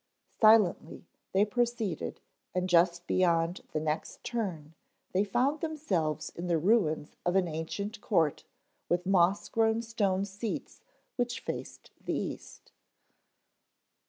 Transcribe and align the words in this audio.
Silently 0.39 1.05
they 1.31 1.45
proceeded 1.45 2.21
and 2.55 2.67
just 2.67 3.05
beyond 3.05 3.61
the 3.71 3.79
next 3.79 4.23
turn 4.23 4.73
they 5.11 5.23
found 5.23 5.61
themselves 5.61 6.31
in 6.35 6.47
the 6.47 6.57
ruins 6.57 7.15
of 7.23 7.35
an 7.35 7.47
ancient 7.47 8.01
court 8.01 8.43
with 8.89 9.05
moss 9.05 9.47
grown 9.47 9.79
stone 9.79 10.25
seats 10.25 10.81
which 11.17 11.41
faced 11.41 11.91
the 12.03 12.15
east. 12.15 12.71